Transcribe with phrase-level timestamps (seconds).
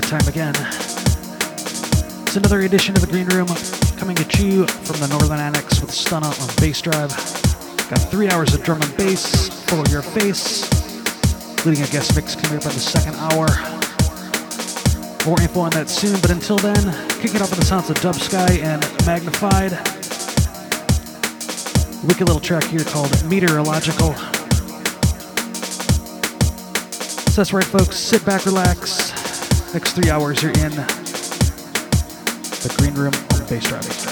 [0.00, 0.54] That time again.
[2.22, 3.48] It's another edition of the Green Room
[3.98, 7.10] coming at you from the Northern Annex with Stunna on Bassdrive.
[7.90, 10.64] Got three hours of drum and bass full of your face,
[11.50, 13.46] including a guest mix coming up in the second hour.
[15.26, 16.80] More info on that soon, but until then,
[17.20, 19.76] kick it off with the sounds of Dubsky and Magnafide.
[22.04, 24.14] Wicked little track here called Meteorological.
[27.28, 27.96] So that's right, folks.
[27.96, 29.19] Sit back, relax.
[29.72, 30.84] Next three hours, you're in the
[32.76, 34.09] green room on bass driving.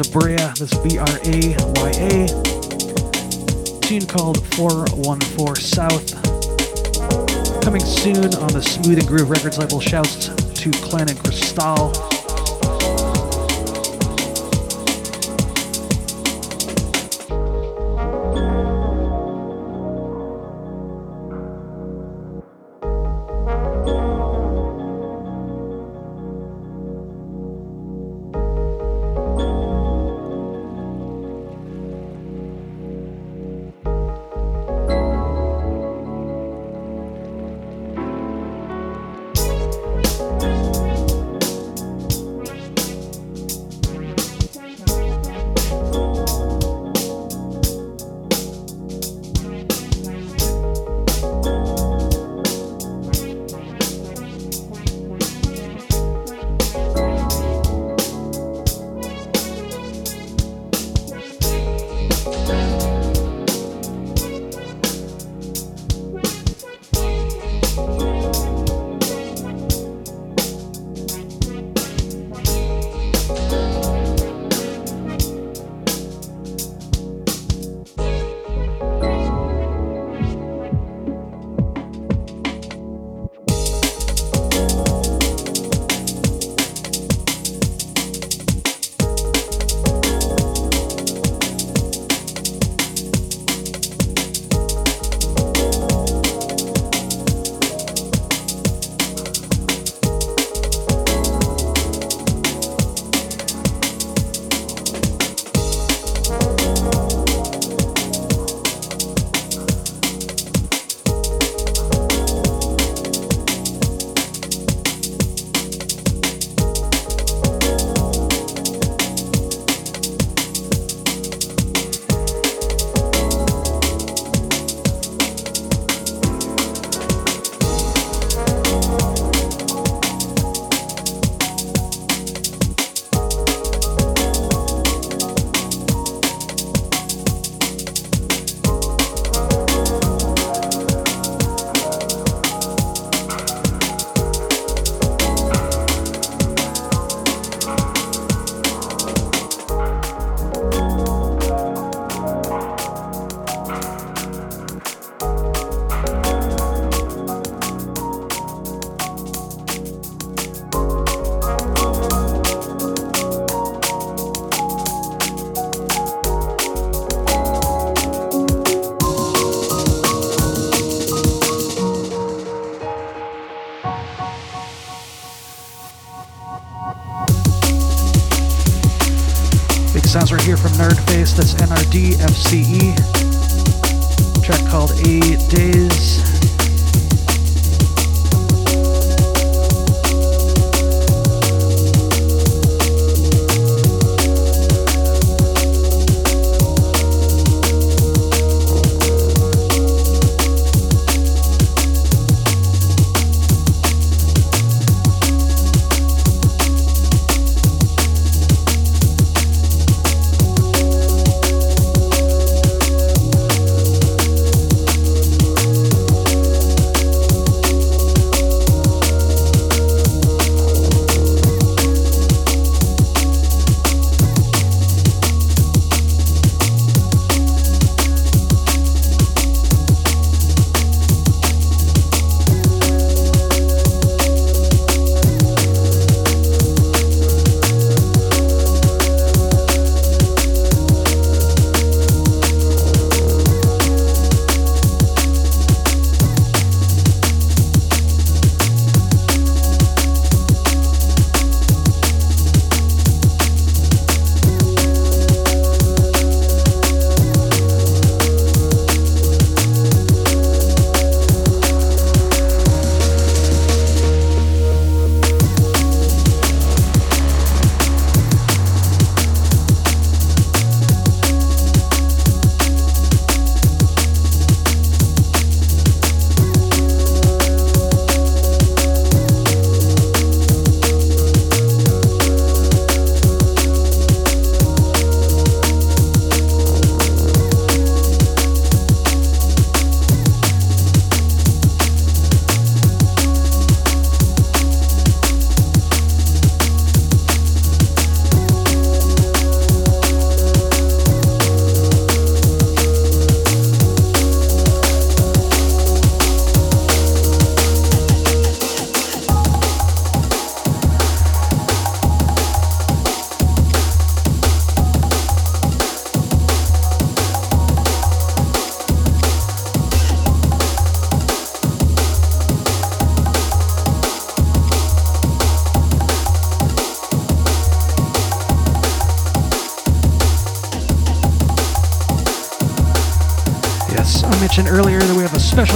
[0.00, 3.80] Of Braya, this B R A Y A.
[3.80, 6.14] Tune called 414 South.
[7.62, 9.78] Coming soon on the Smooth and Groove Records label.
[9.78, 12.09] Shouts to Clan and Cristal.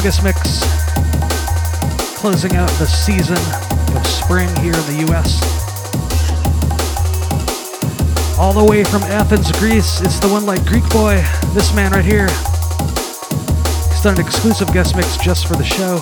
[0.04, 0.61] A guest mix
[2.20, 3.38] closing out the season
[3.96, 5.40] of spring here in the US.
[8.38, 12.28] All the way from Athens, Greece, it's the one like Greekboy, this man right here.
[13.88, 16.00] He's done an exclusive guest mix just for the show,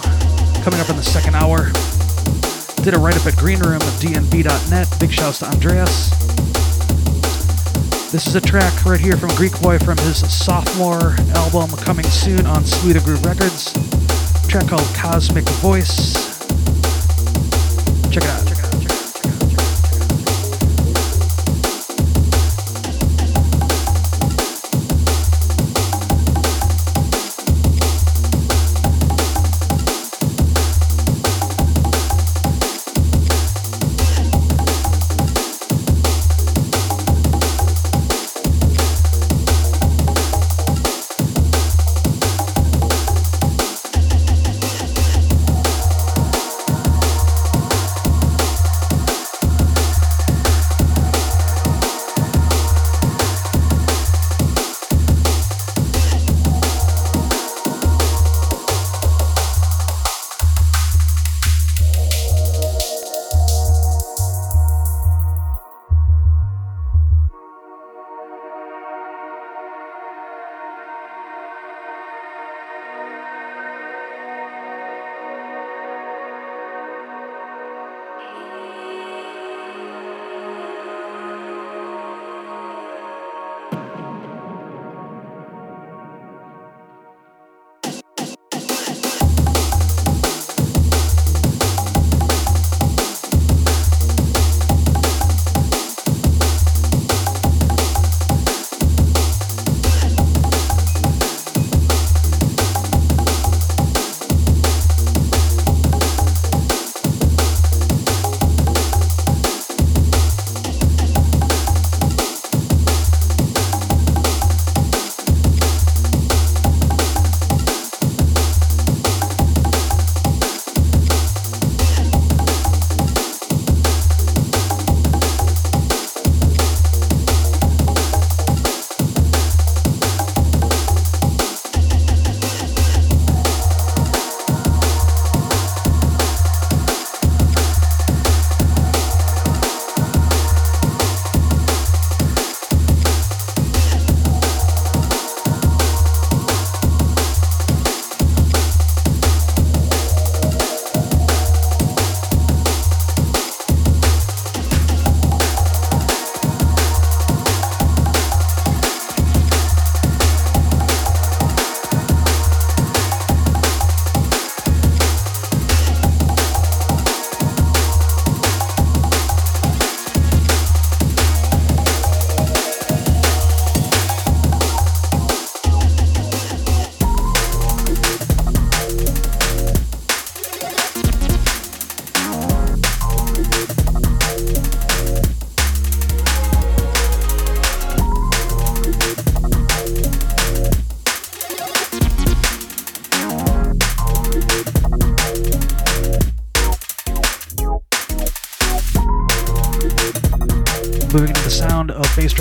[0.65, 1.71] coming up in the second hour.
[2.83, 4.97] Did it right up at greenroom at dnb.net.
[4.99, 6.11] Big shouts to Andreas.
[8.11, 12.65] This is a track right here from Greekboy from his sophomore album coming soon on
[12.65, 13.73] Sweeter Groove Records.
[14.53, 16.22] Track called Cosmic Voice.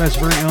[0.02, 0.51] Bassdrive's very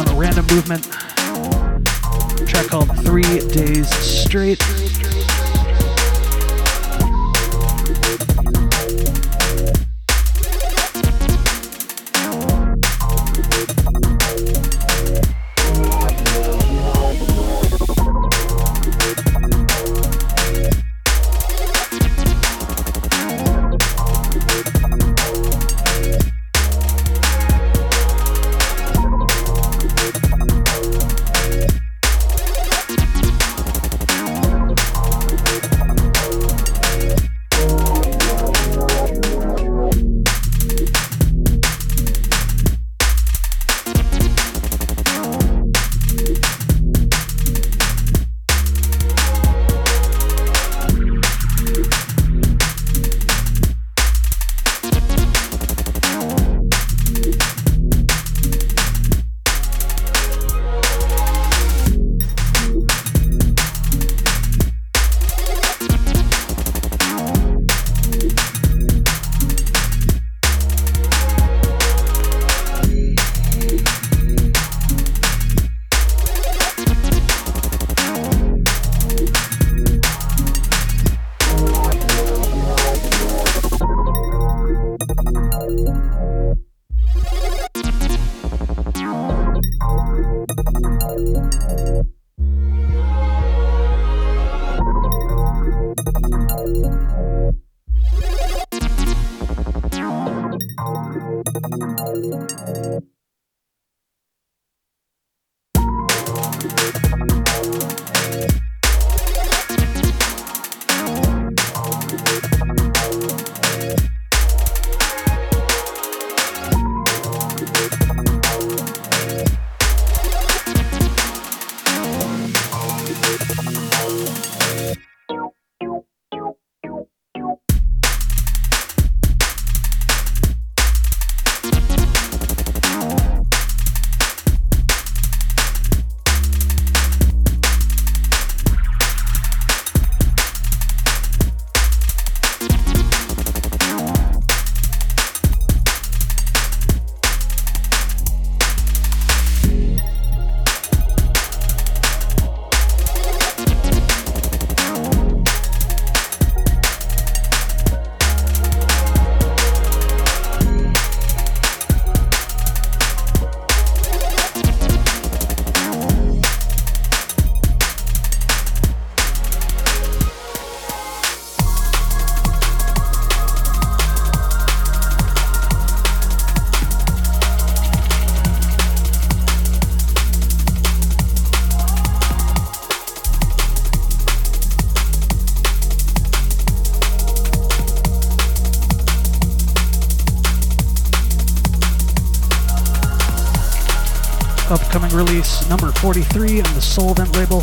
[194.71, 197.63] Upcoming release number 43 on the Solvent label.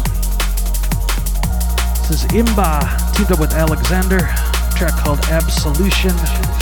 [2.02, 4.28] This is Imba, teamed up with Alexvnder,
[4.76, 6.57] track called Absolution.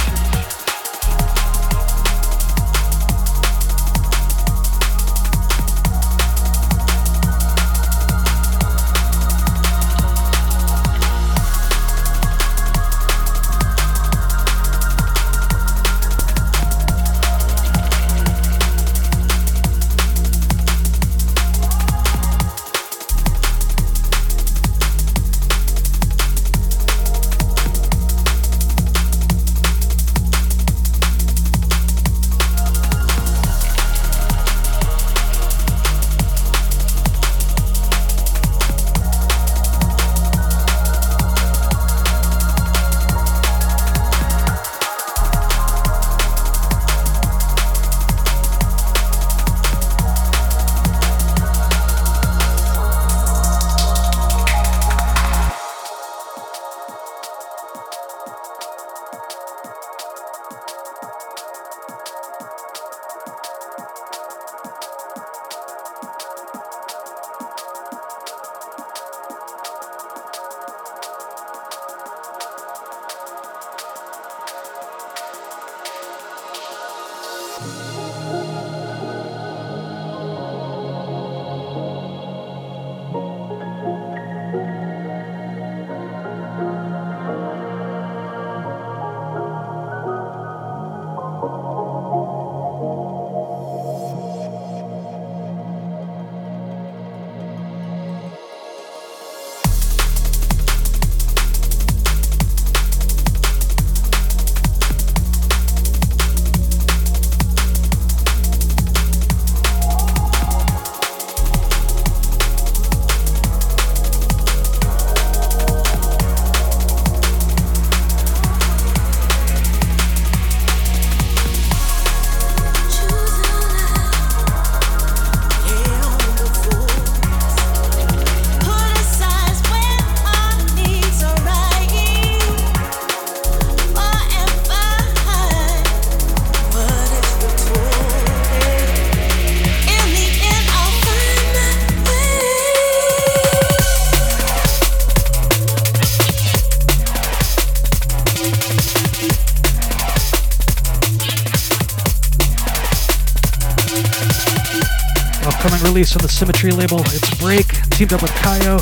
[155.96, 157.00] Release on the Symmetry label.
[157.00, 158.80] It's Break, teamed up with Kyo.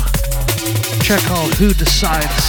[1.00, 2.43] Check called Who Decides.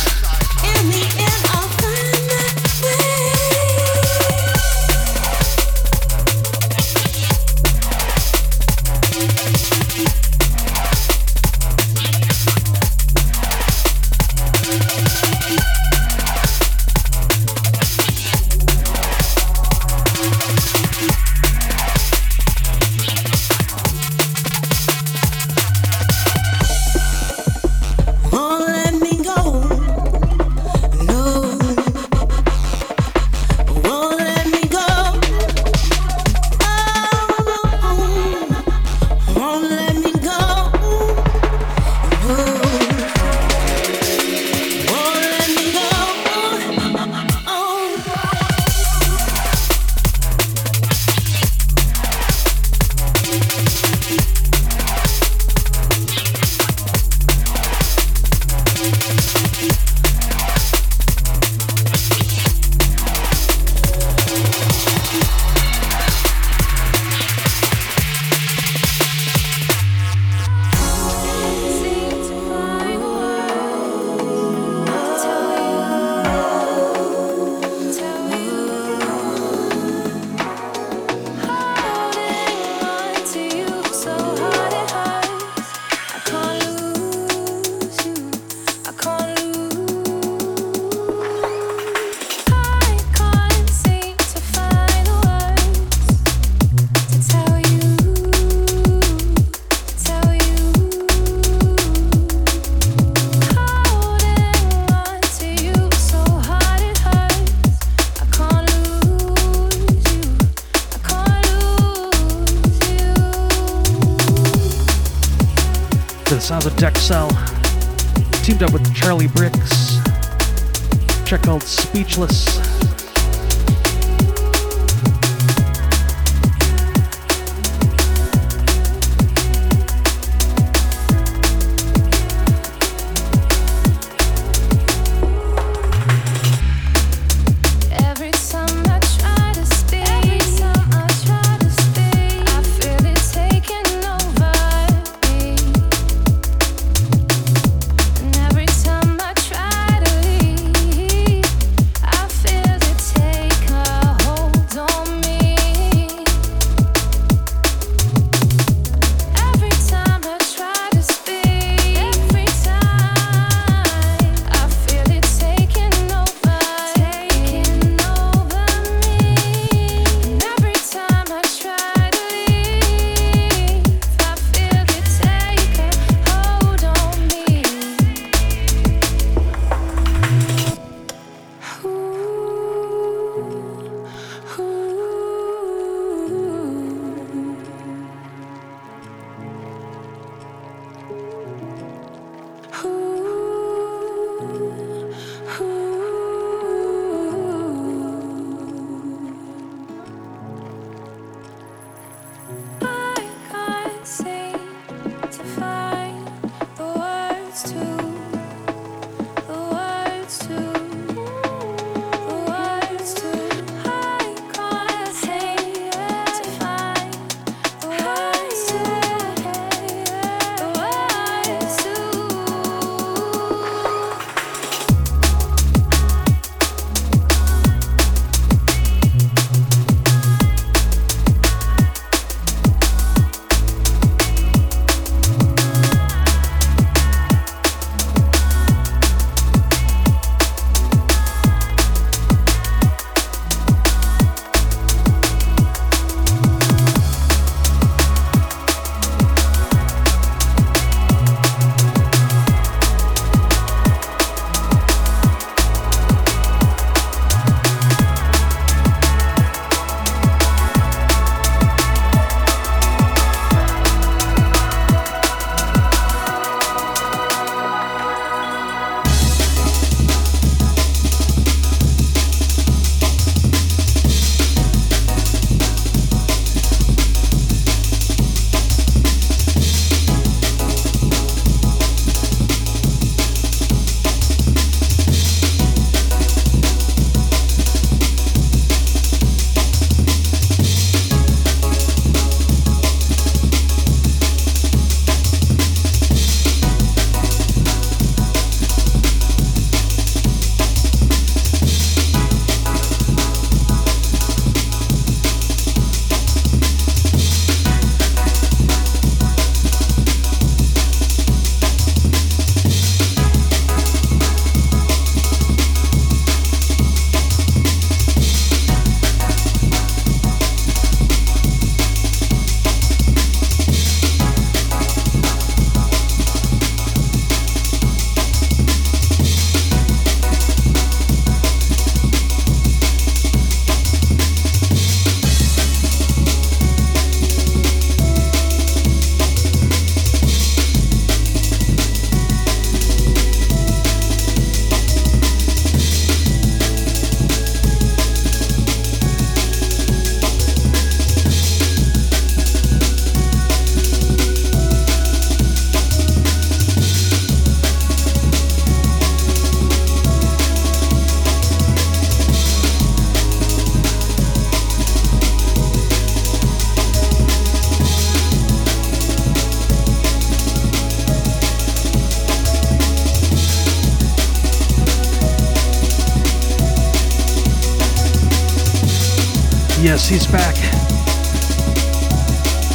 [380.08, 380.54] He's back.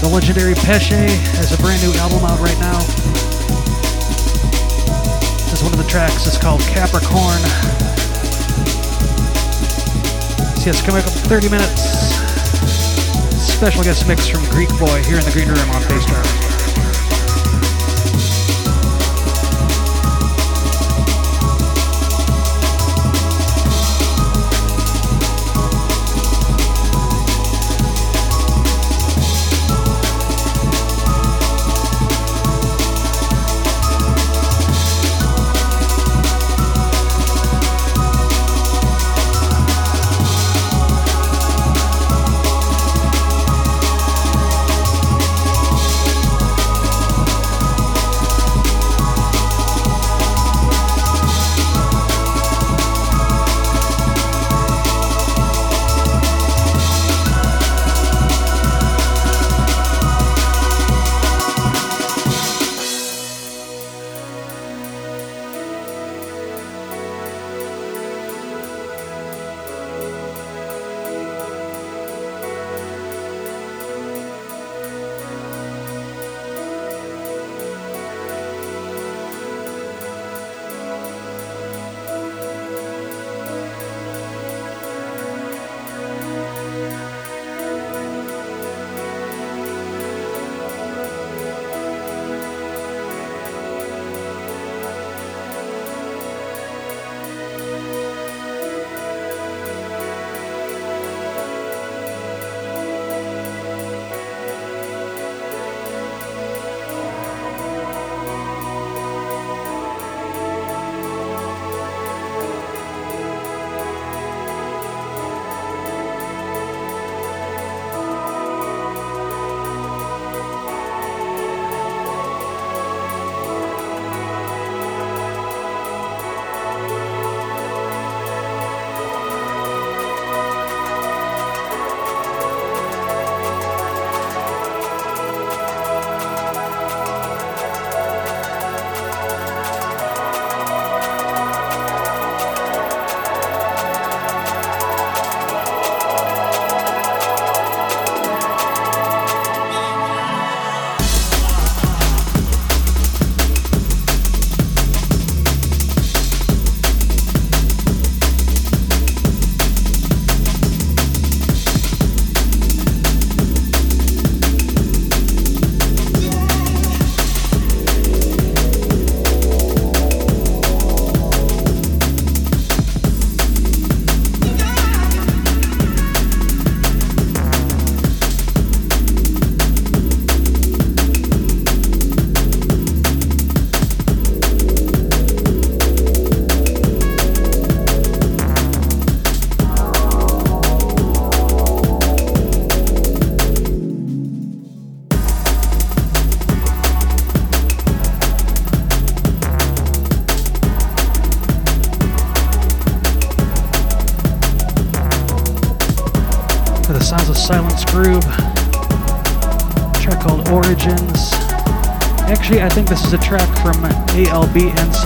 [0.00, 1.06] The legendary Peshay
[1.38, 2.80] has a brand new album out right now.
[5.46, 6.26] This is one of the tracks.
[6.26, 7.38] It's called Capricorn.
[10.58, 11.82] So yes, coming up in 30 minutes.
[13.40, 16.49] Special guest mix from Greekboy here in the Green Room on Bassdrive.
[16.49, 16.49] Silence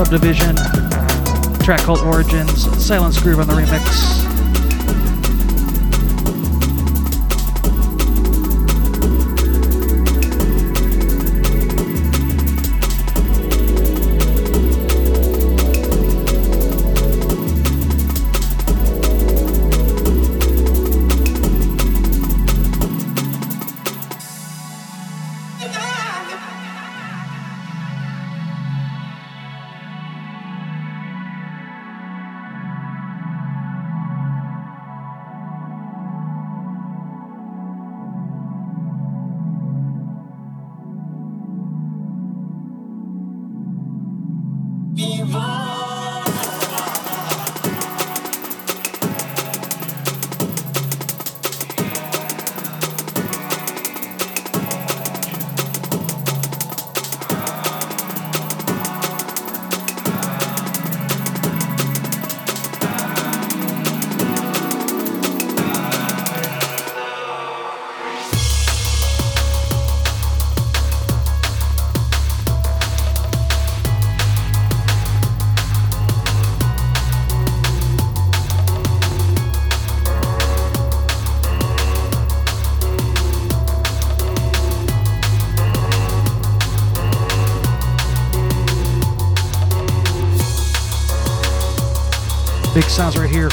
[0.05, 0.55] Subdivision.
[1.65, 2.65] track called Origins.
[2.85, 4.24] Silence Groove on the remix.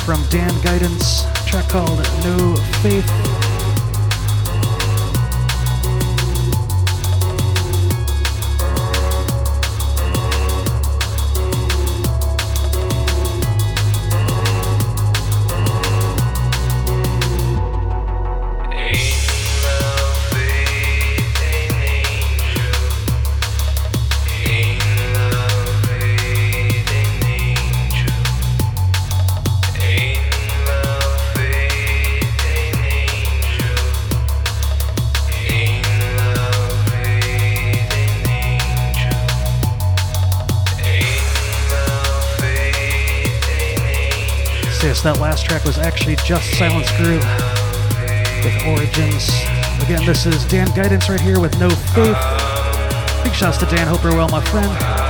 [0.05, 3.20] From Dan Guidance, track called No Faith.
[45.81, 47.23] Actually just Silence Groove
[48.43, 49.29] with Origins.
[49.83, 52.17] Again, this is Dan Guidance right here with No Faith.
[53.23, 53.87] Big shouts to Dan.
[53.87, 55.00] Hope you're well, my friend.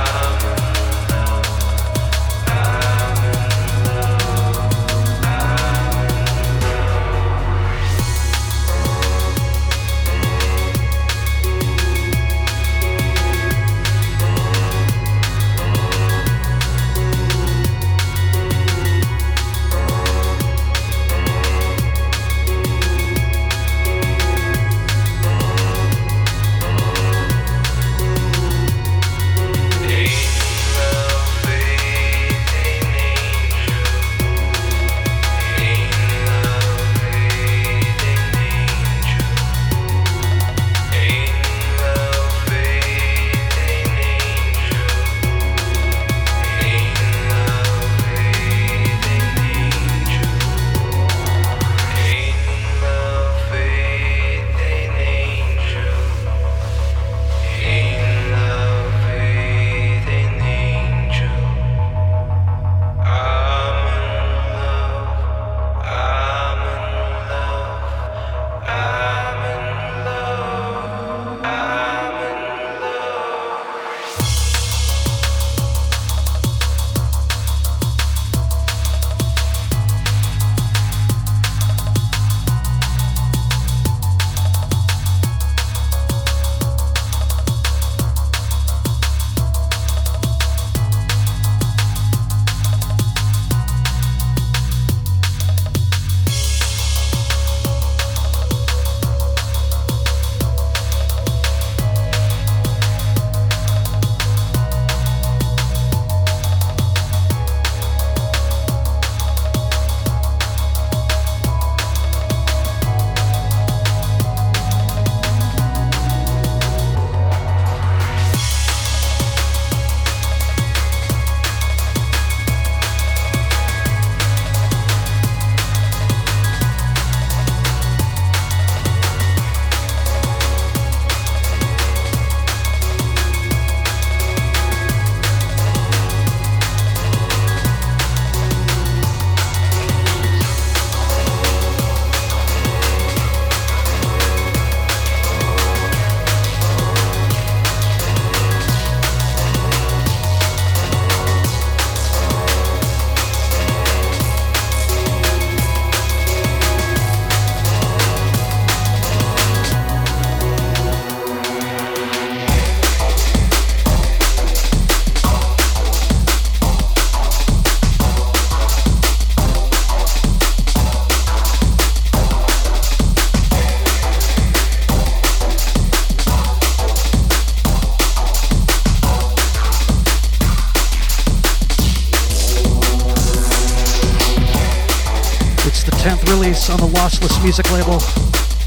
[187.42, 188.00] Music label.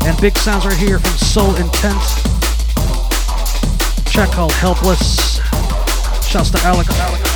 [0.05, 2.01] And big sounds right here from Soul Intent.
[4.05, 5.39] Track called Helpless.
[6.27, 6.89] Shouts to Alex.
[6.89, 7.34] soon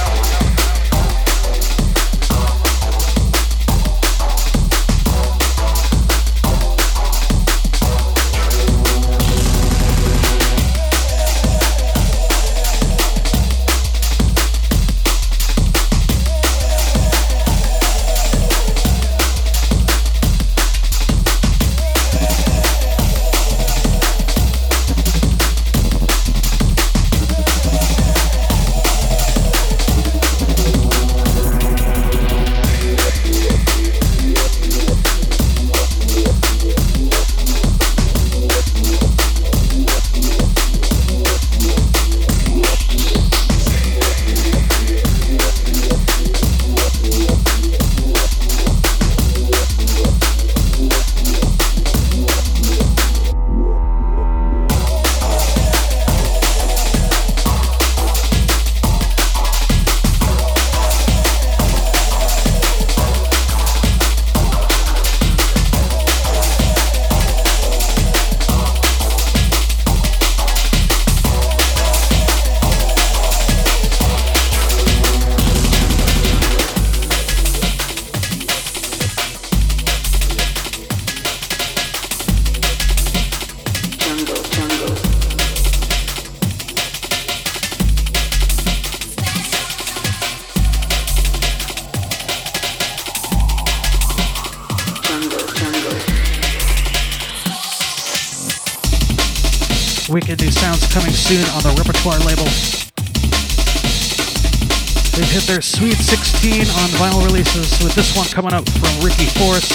[107.89, 109.67] with this one coming up from Ricky Force.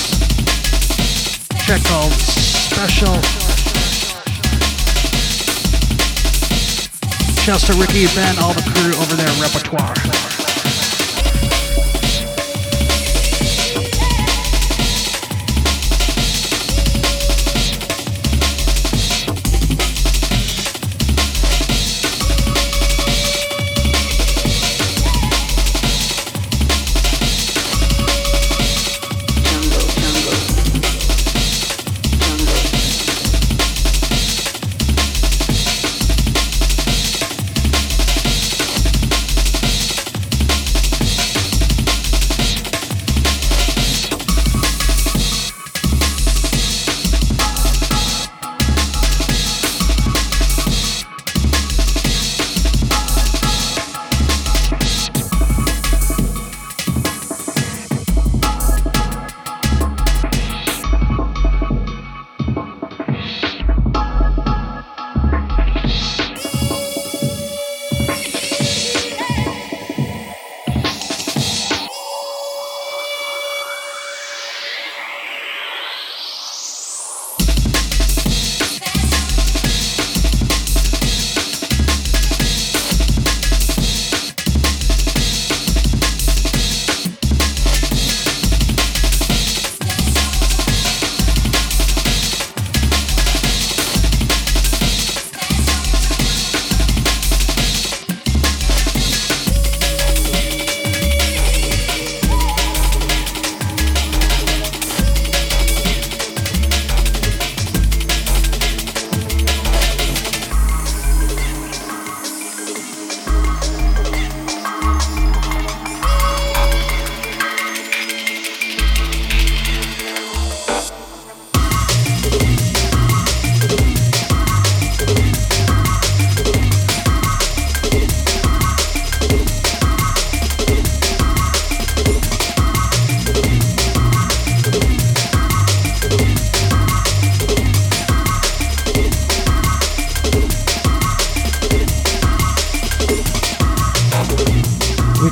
[1.66, 3.14] Check called Special.
[7.42, 10.33] Shouts to Ricky, Ben, all the crew over there Repertoire.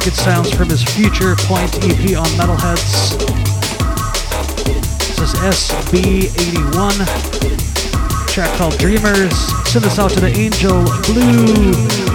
[0.05, 3.17] Future Point EP on Metalheadz.
[4.99, 7.07] This is SB81.
[8.27, 9.33] Track called Dreamers.
[9.71, 12.12] Send this out to the Angel Blue.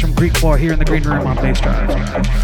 [0.00, 2.35] From Greekboy here in the green room on Bassdrive.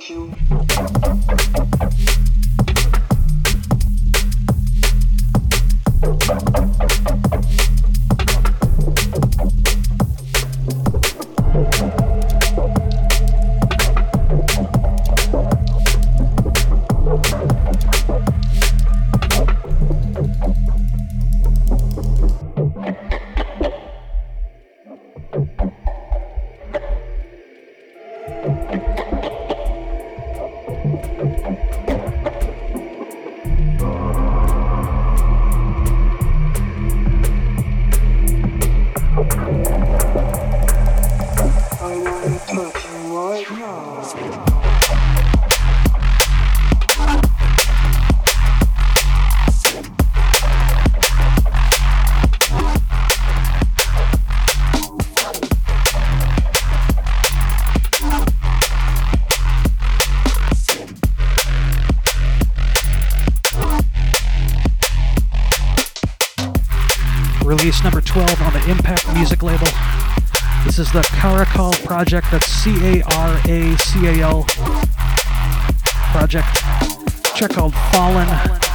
[0.00, 0.48] Release
[71.98, 72.70] project, that's C
[73.00, 74.44] A R A C A L
[76.12, 76.46] project.
[77.34, 78.67] Check called Fallin'.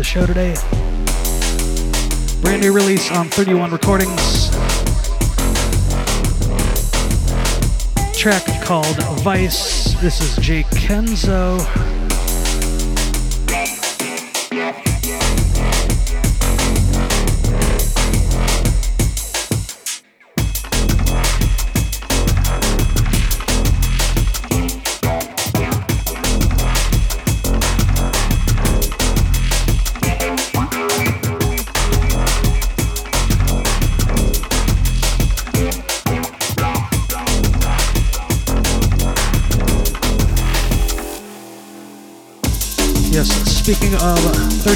[0.00, 0.54] The show today.
[2.40, 4.48] Brand new release on 31 Recordings.
[8.18, 9.92] Track called Vice.
[10.00, 11.99] This is J Kenzo.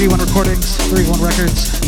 [0.05, 1.81] 31 recordings, 31 records,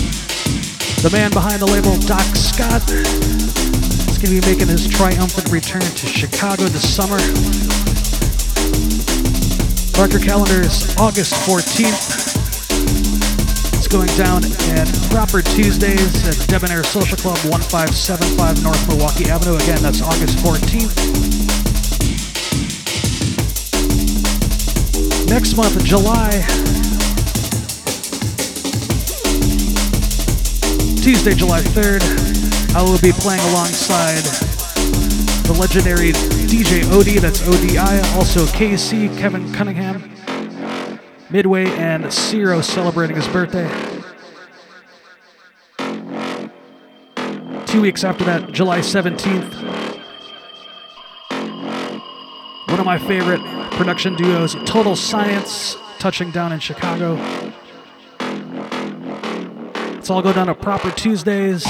[1.05, 5.85] the man behind the label, Doc Scott, is going to be making his triumphant return
[5.85, 7.21] to Chicago this summer.
[10.01, 12.33] Mark your calendars, August 14th.
[13.77, 14.41] It's going down
[14.73, 19.61] at Proper Tuesdays at Debonair Social Club, 1575 North Milwaukee Avenue.
[19.61, 20.89] Again, that's August 14th.
[25.29, 26.33] Next month, July,
[31.07, 34.25] Tuesday, July 3rd, I will be playing alongside
[35.45, 37.77] the legendary DJ Odie, that's ODI,
[38.17, 40.11] also KC, Kevin Cunningham,
[41.29, 43.69] Midway, and Zero celebrating his birthday.
[47.67, 49.53] Two weeks after that, July 17th,
[52.69, 53.39] one of my favorite
[53.77, 57.15] production duos, Total Science, touching down in Chicago.
[60.07, 61.65] Let's all go down to Proper Tuesdays,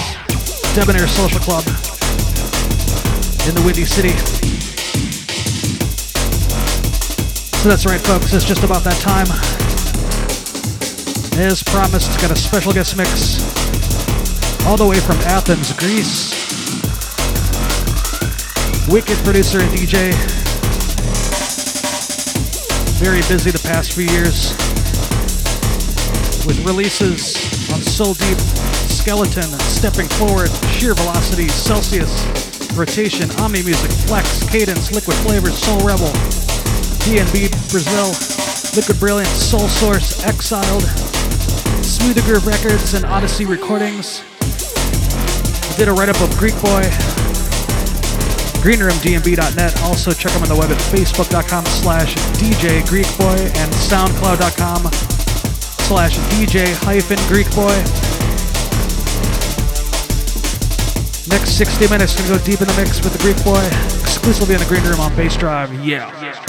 [0.75, 1.65] Debonair Social Club
[3.49, 4.13] in the Windy City.
[7.57, 9.25] So that's right, folks, it's just about that time.
[11.41, 13.41] As promised, got a special guest mix
[14.67, 16.29] all the way from Athens, Greece.
[18.88, 20.13] Wicked producer and DJ.
[22.99, 24.51] Very busy the past few years
[26.45, 27.56] with releases
[27.97, 28.37] Soul Deep,
[28.93, 32.13] Skeleton, Stepping Forward, Sheer Velocity, Celsius,
[32.77, 36.13] Rotation, Omni Music, Flex, Cadence, Liquid Flavors, Soul Rebel,
[37.09, 38.13] DNB Brazil,
[38.77, 40.83] Liquid Brilliant, Soul Source, Exiled,
[41.83, 44.21] Smooth Groove Records, and Odyssey Recordings.
[45.75, 46.85] Did a write up of Greekboy,
[48.61, 49.81] greenroomdnb.net.
[49.81, 55.06] Also check them on the web at facebook.com slash DJ Greek Boy and soundcloud.com
[55.88, 57.71] slash DJ hyphen Greekboy.
[61.29, 63.65] Next 60 minutes gonna go deep in the mix with the Greekboy,
[64.01, 65.71] exclusively in the green room on Bassdrive.
[65.85, 66.11] Yeah.
[66.21, 66.46] yeah.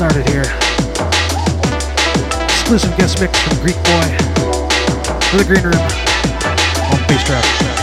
[0.00, 0.40] started here.
[2.48, 4.08] Exclusive guest mix from Greekboy
[5.28, 7.79] for the Green Room on Bass Trap.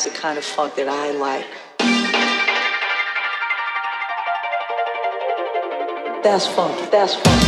[0.00, 1.44] That's the kind of funk that I like.
[6.24, 6.90] That's funk.
[6.90, 7.39] That's funk.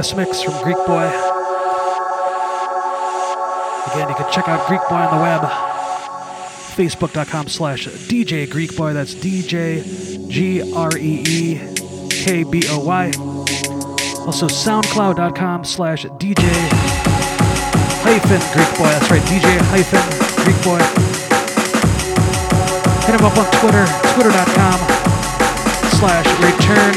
[0.00, 1.08] guest mix from Greekboy.
[3.92, 5.42] Again, you can check out Greekboy on the web.
[6.72, 8.94] Facebook.com slash DJ Greekboy.
[8.94, 9.84] That's DJ
[10.30, 13.12] G R E E K B O Y.
[14.24, 16.48] Also, SoundCloud.com slash DJ
[18.00, 18.88] hyphen Greekboy.
[18.88, 20.00] That's right, DJ hyphen
[20.40, 20.80] Greekboy.
[23.04, 24.78] Hit him up on Twitter, twitter.com
[26.00, 26.94] slash return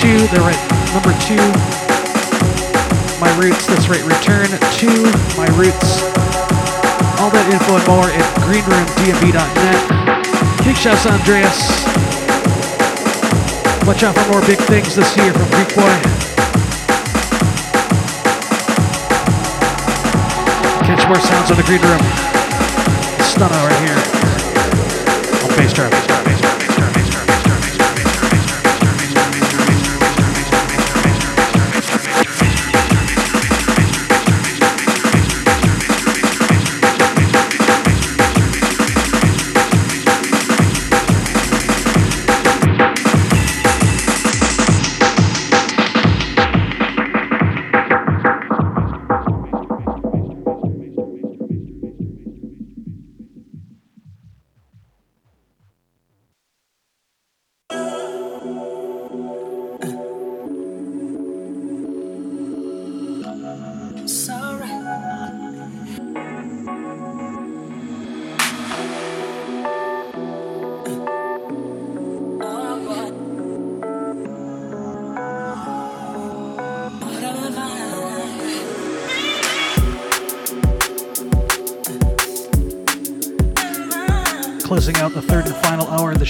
[0.00, 1.79] to the right number two
[3.20, 3.66] my roots.
[3.66, 4.86] That's right, return to
[5.36, 6.00] my roots.
[7.20, 10.64] All that info and more at greenroomdmb.net.
[10.64, 11.84] Big shouts Andreas.
[13.86, 16.00] Watch out for more big things this year from Greekboy.
[20.88, 22.00] Catch more sounds on the green room.
[23.20, 24.00] Stunna right here.
[25.44, 26.19] On Bassdrive.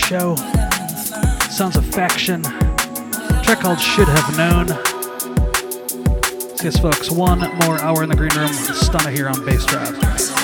[0.01, 0.35] Show.
[1.51, 2.43] Sounds of Phaction.
[3.43, 4.69] Track called Should Have Known.
[6.57, 8.49] So yes, folks, one more hour in the green room.
[8.49, 10.40] Stunna here on Bassdrive.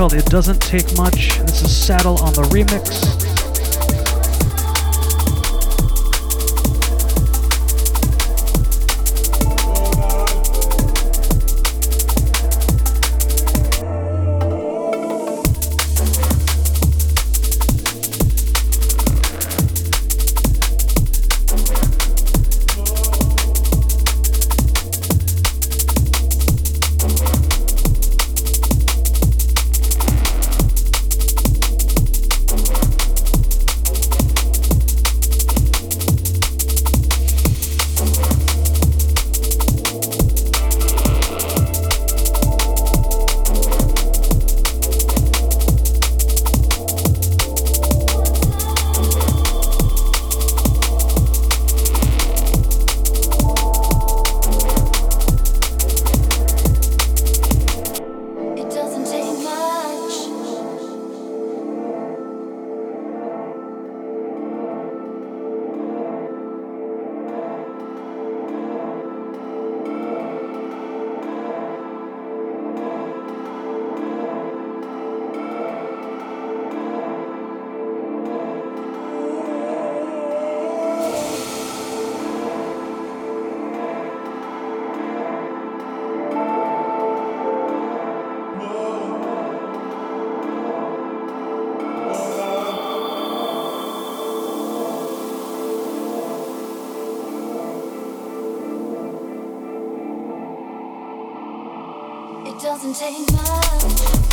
[0.00, 1.40] It Doesn't Take Much.
[1.40, 3.17] This is SATL on the remix.
[102.80, 104.27] doesn't take much.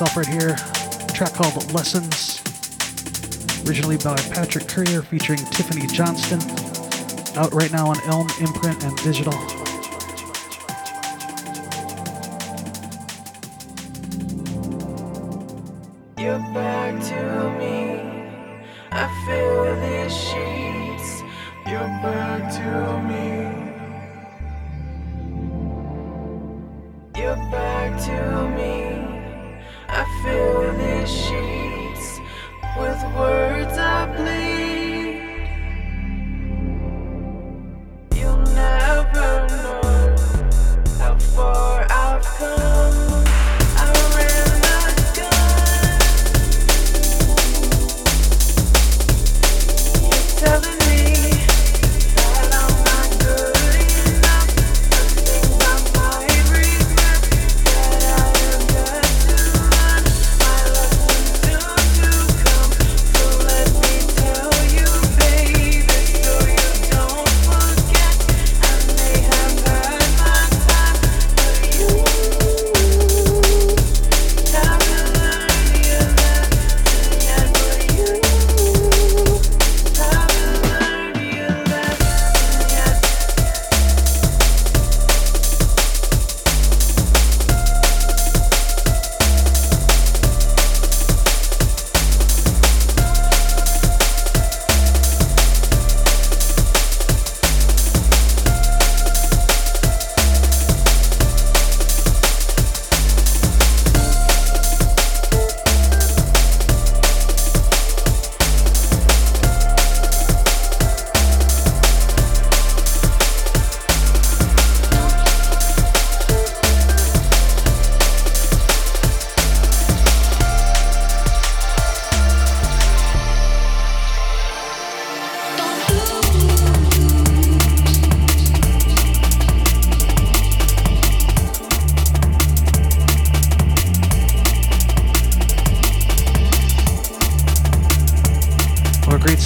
[0.00, 0.54] Myself right here.
[1.08, 2.40] A track called Lessons,
[3.66, 6.40] originally by Patrick Currier featuring Tiffany Johnston.
[7.36, 9.57] Out right now on Elm Imprint and Digital.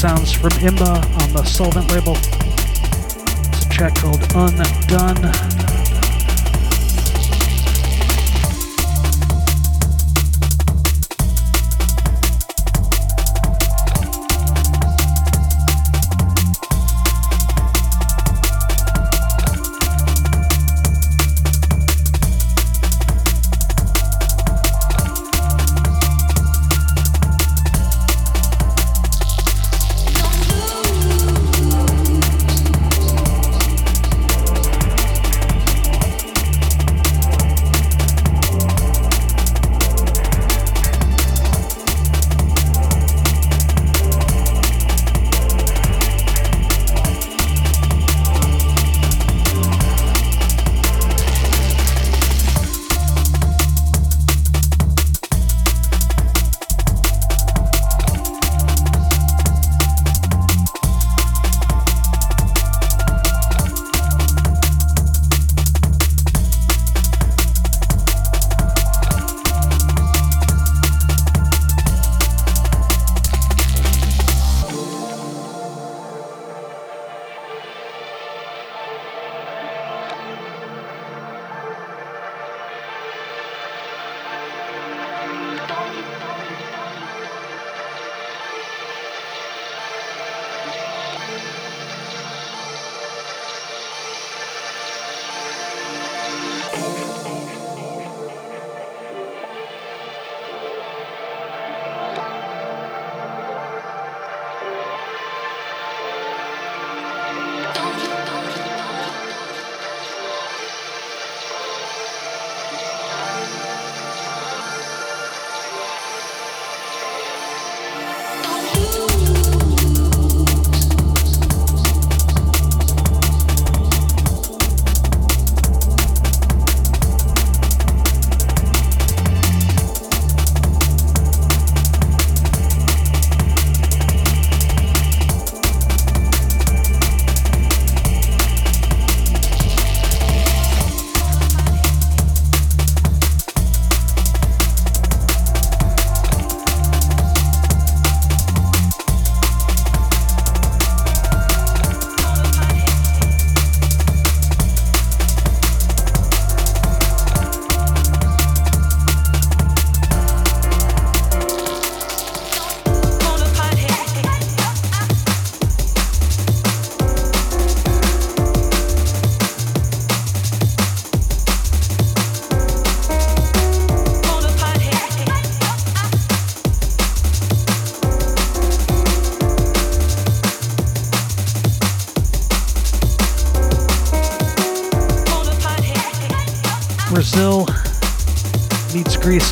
[0.02, 2.16] From Imba on the Solvent label.
[3.52, 5.71] It's a track called Undone.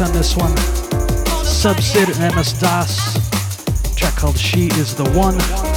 [0.01, 0.55] On this one.
[1.45, 3.95] Subsid mSdoS.
[3.95, 5.70] Track called She is the One.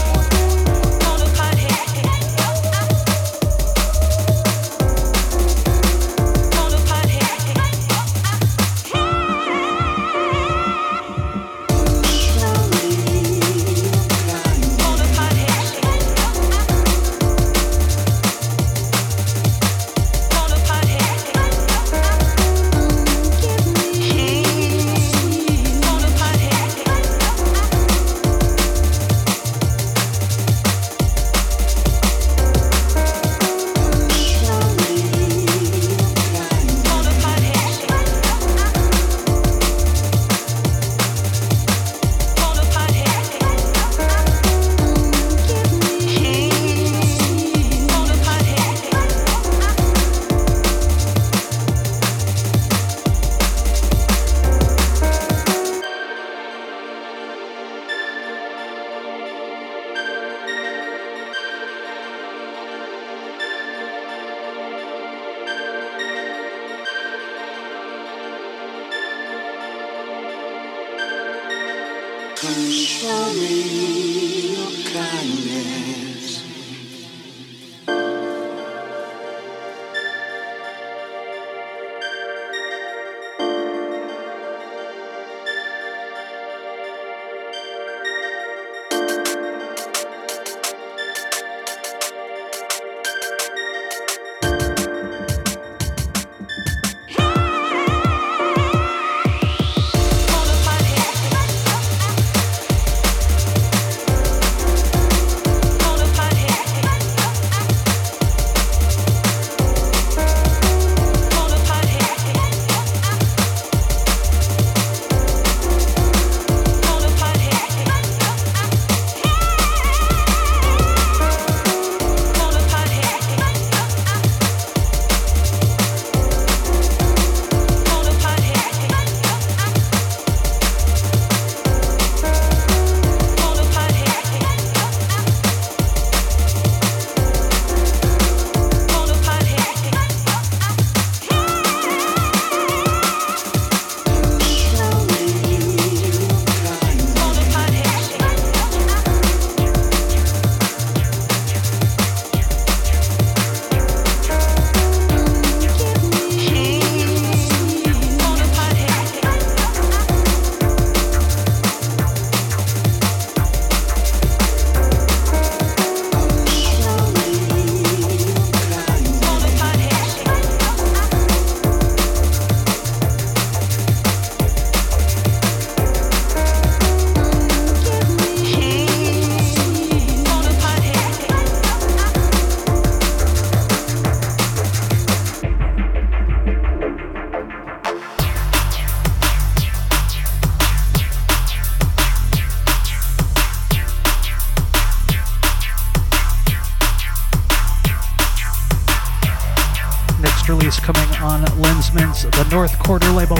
[202.53, 203.38] North Quarter label.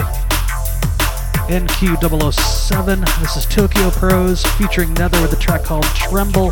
[1.48, 3.20] NQ007.
[3.20, 6.50] This is Tokyo Prose featuring Nether with a track called Tremble.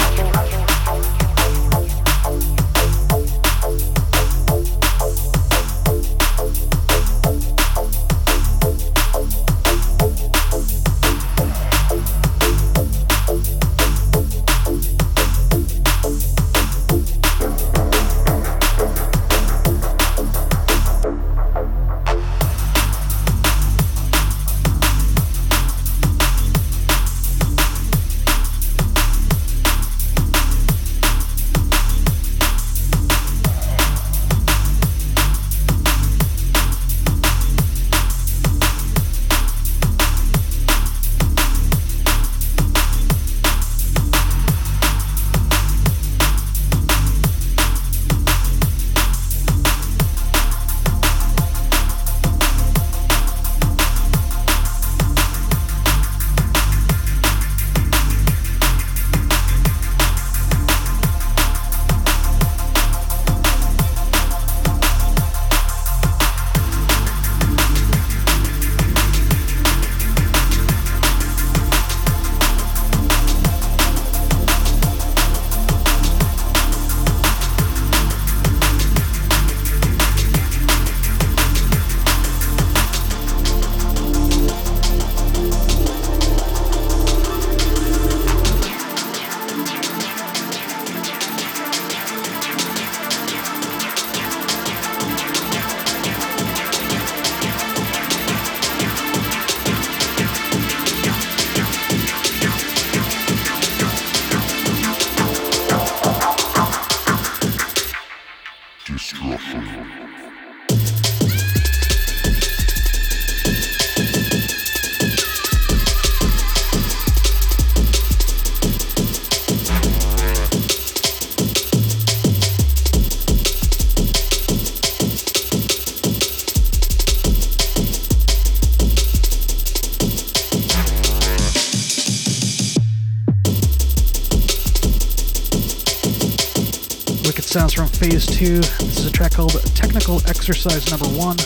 [138.41, 138.59] From 2.
[138.61, 141.37] This is a track called Technical Exercise Number 1.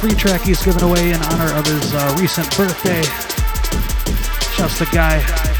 [0.00, 3.02] Free track he's given away in honor of his uh, recent birthday.
[4.54, 5.55] Shouts to Guy.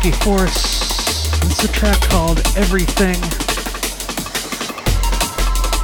[0.00, 1.42] From Ricky Force.
[1.44, 3.14] It's a track called Everything.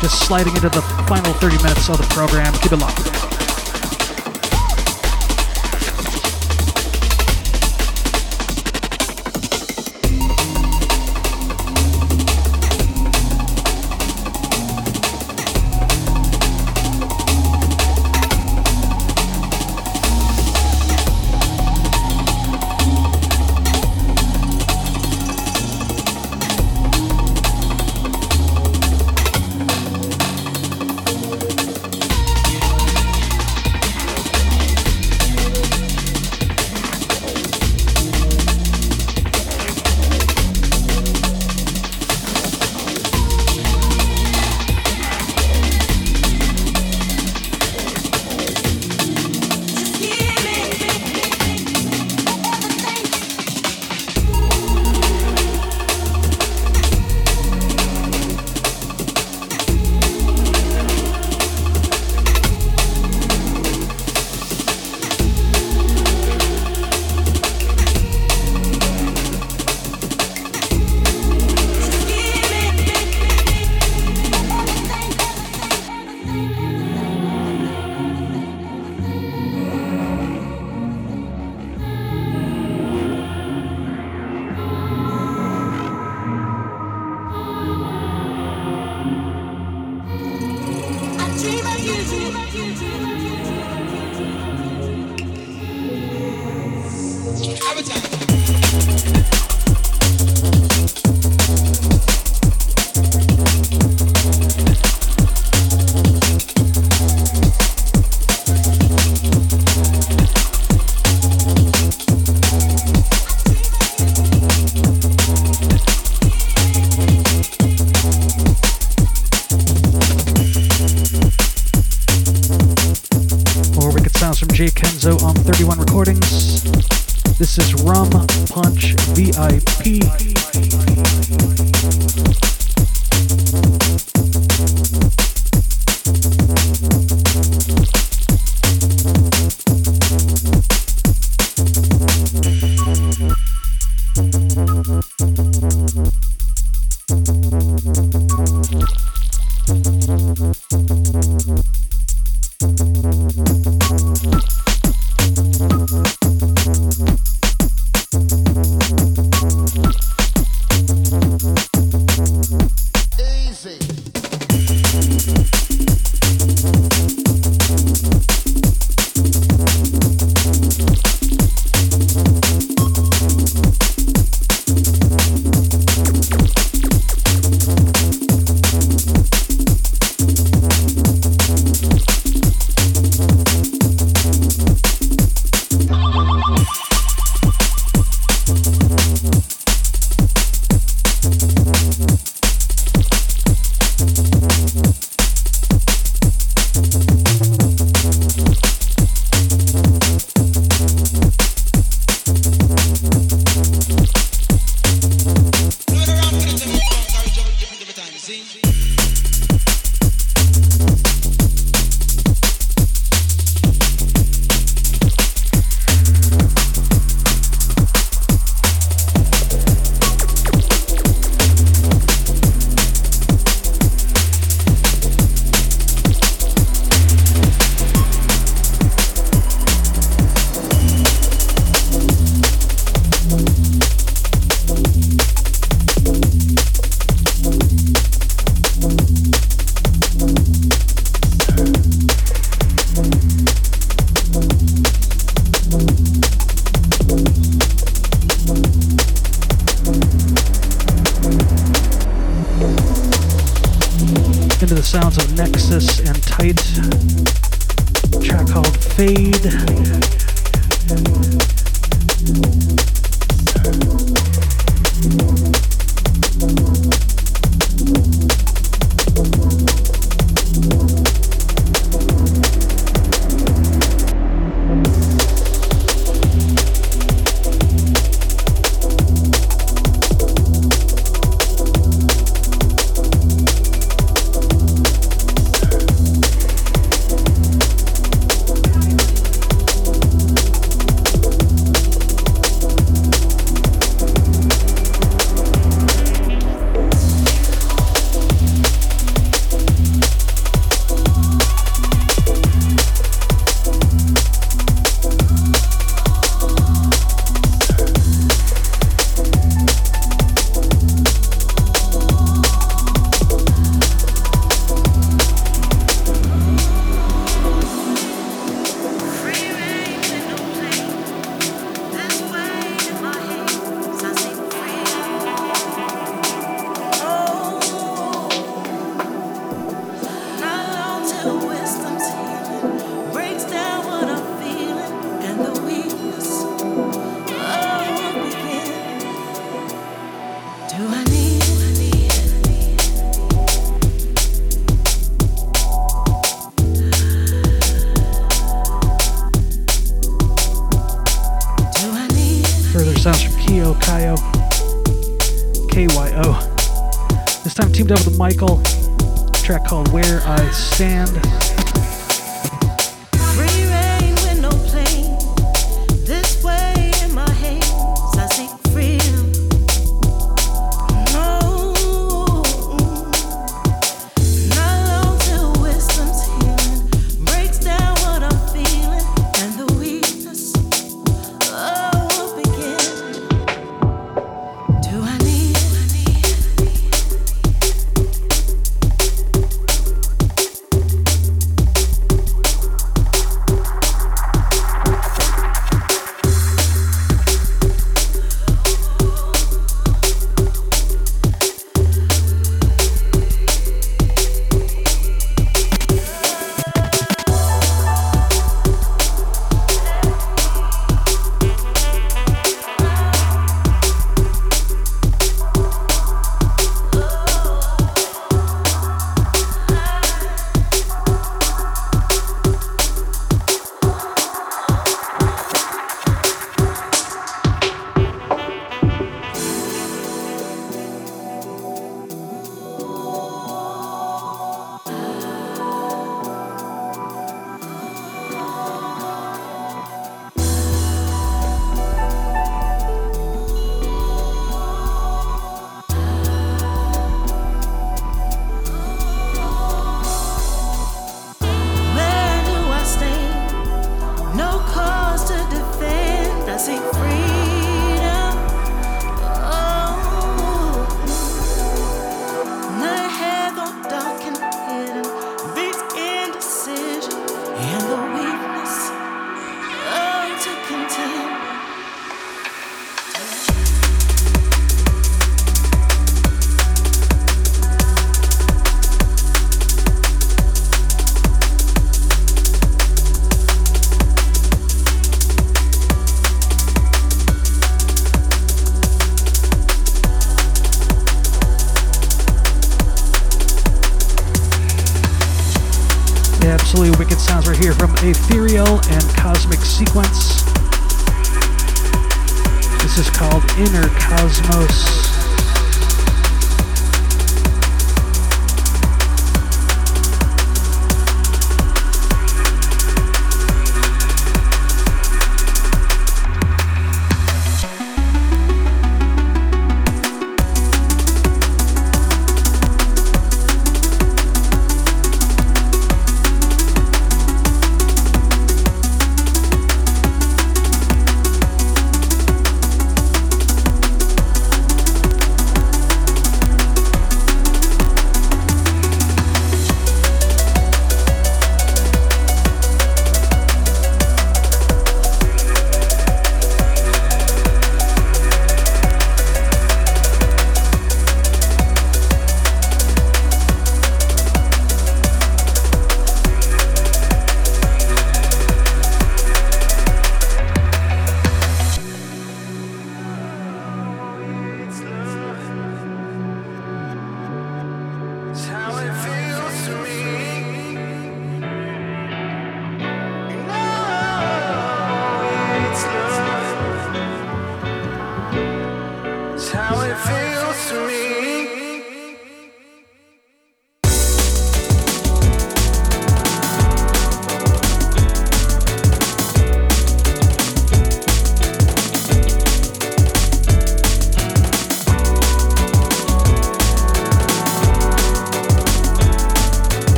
[0.00, 2.52] Just sliding into the final 30 minutes of the program.
[2.54, 3.23] Keep it locked.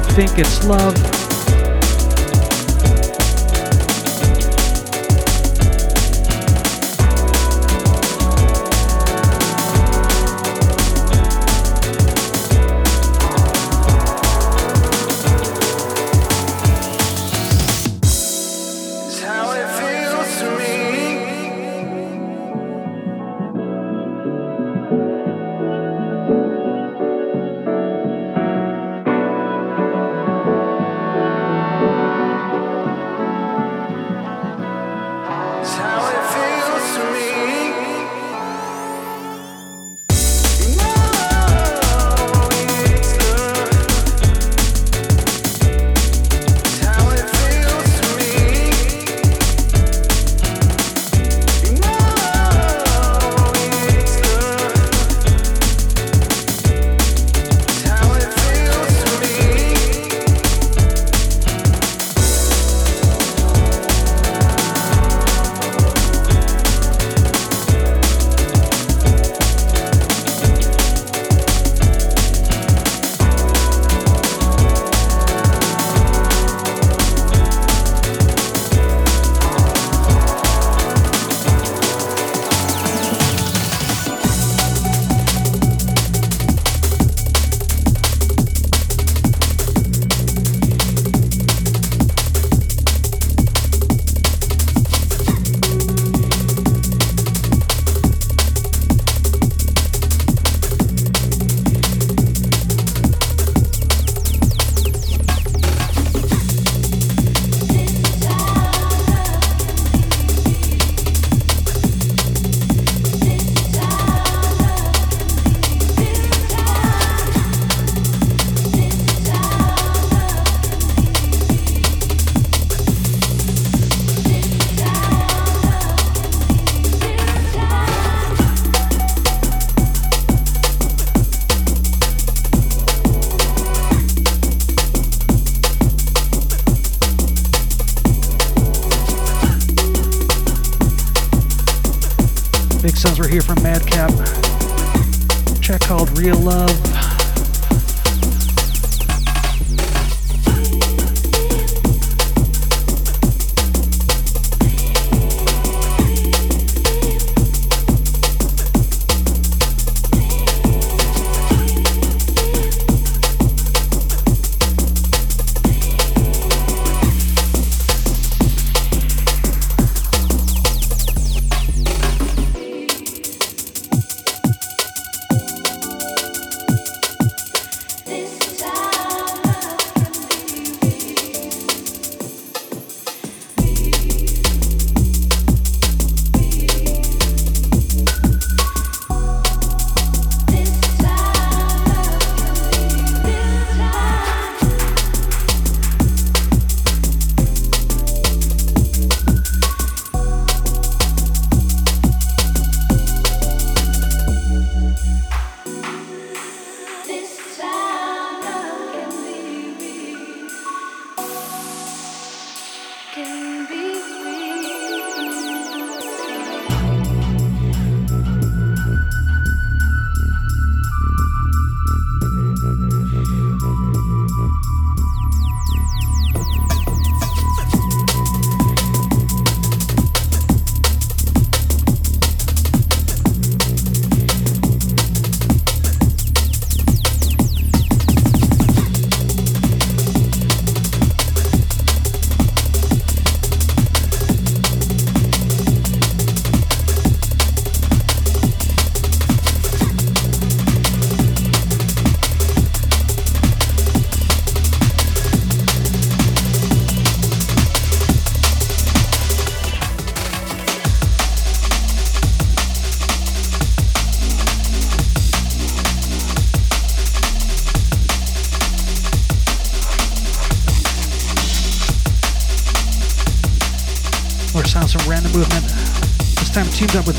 [0.00, 1.21] Think it's love.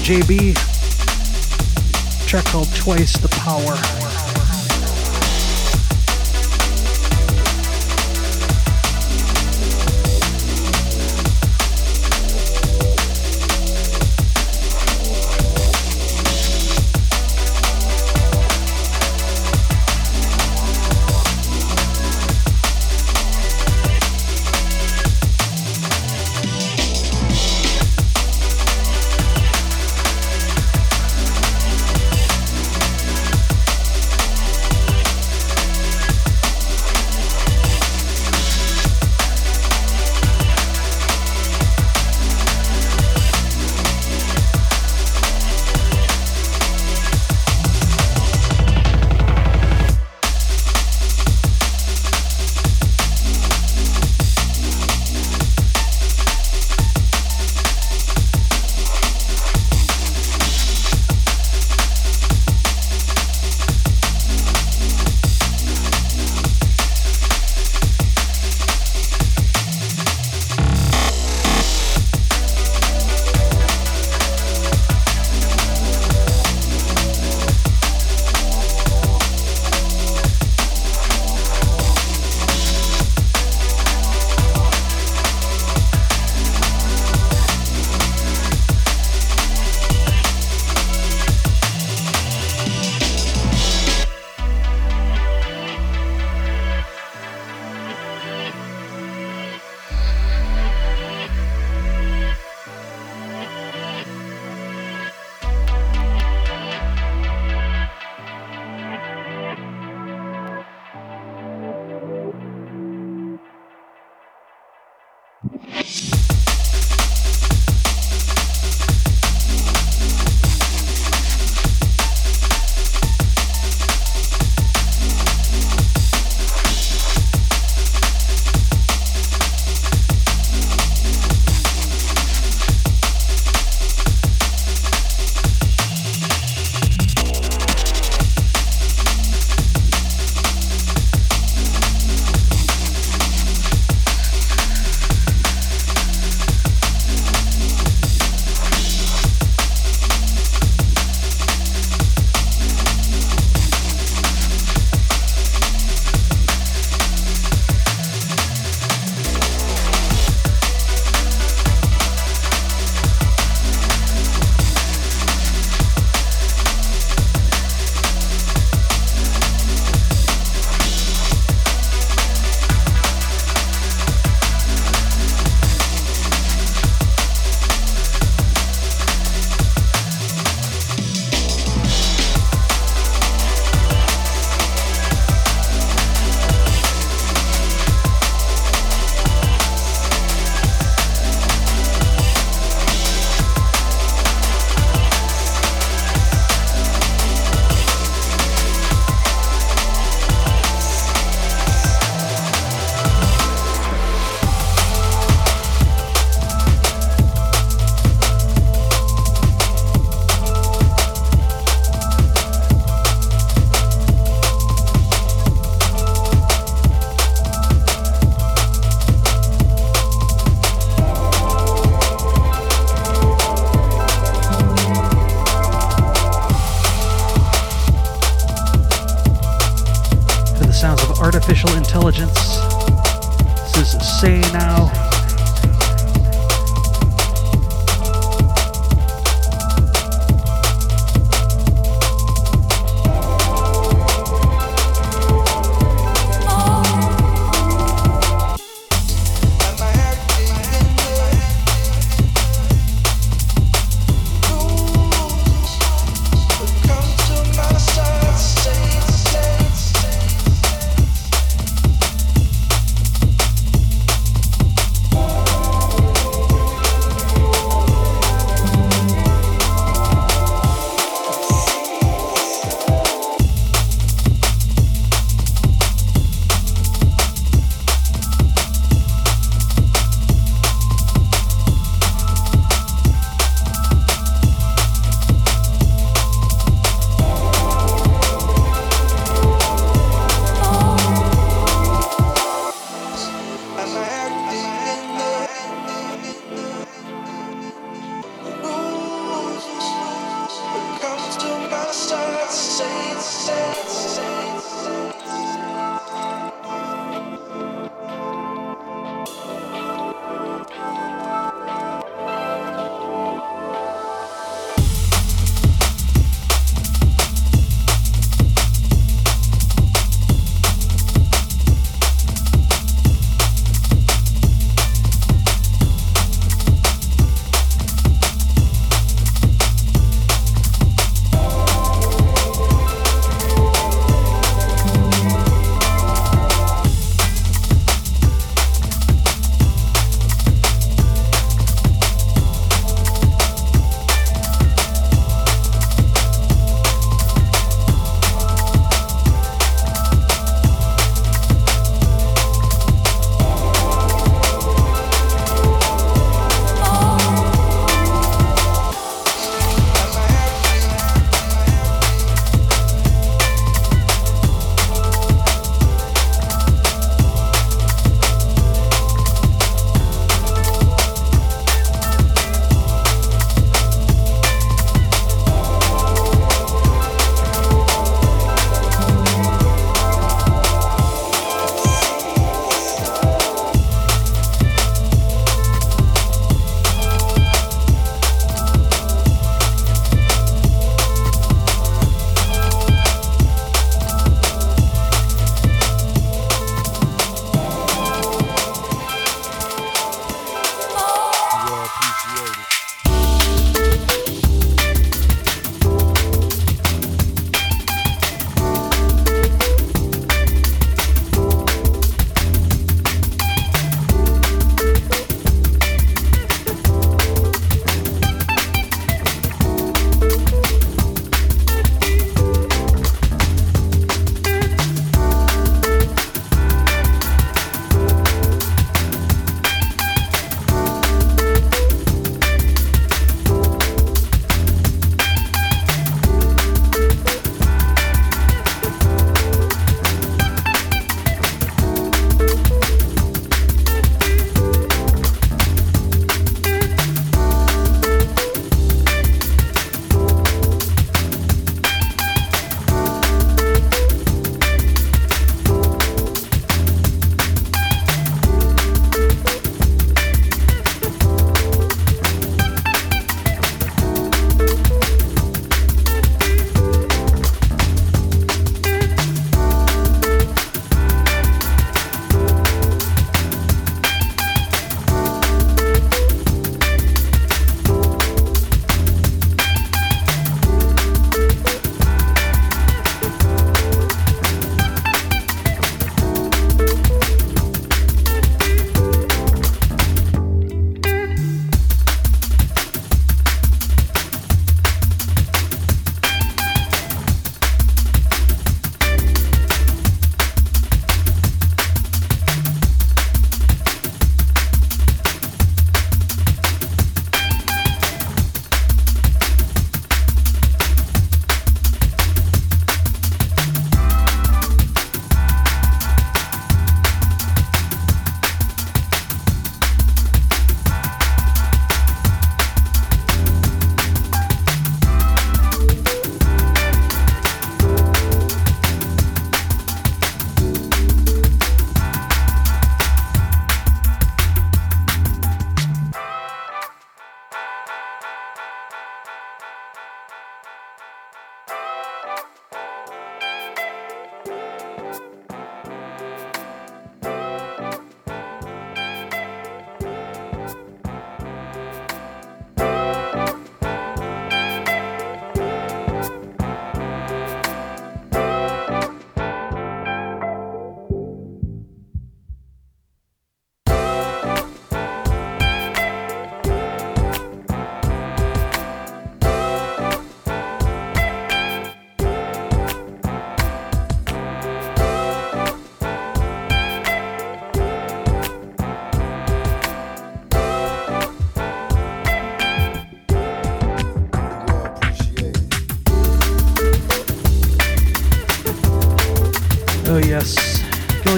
[0.03, 0.52] JB.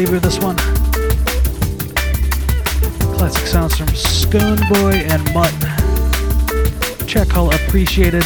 [0.06, 0.56] Leave you with this one.
[3.16, 5.52] Classic sounds from Scone Boy and Mutt.
[7.08, 8.26] Check call appreciated.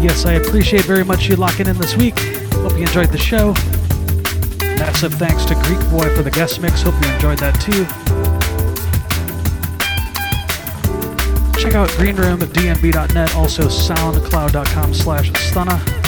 [0.00, 2.18] Yes, I appreciate very much you locking in this week.
[2.52, 3.52] Hope you enjoyed the show.
[4.78, 6.82] Massive thanks to Greek Boy for the guest mix.
[6.82, 7.84] Hope you enjoyed that too.
[11.60, 16.05] Check out Green Room at dnb.net, also soundcloud.com slash stunna,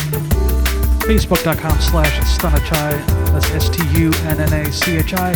[1.09, 5.31] facebook.com slash stunnachi, that's S-T-U-N-N-A-C-H-I.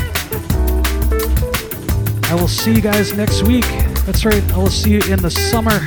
[2.30, 3.64] I will see you guys next week.
[4.04, 5.80] That's right, I will see you in the summer.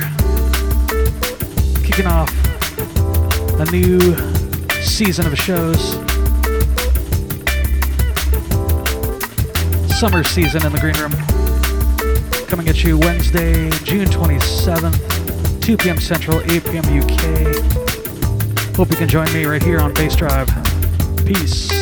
[1.84, 2.28] Kicking off
[3.60, 4.00] a new
[4.82, 5.92] season of shows.
[9.96, 11.12] Summer season in the green room.
[12.48, 16.00] Coming at you Wednesday, June 27th, 2 p.m.
[16.00, 16.84] Central, 8 p.m.
[17.00, 17.75] UK.
[18.76, 20.46] Hope you can join me right here on Bassdrive.
[21.26, 21.75] Peace.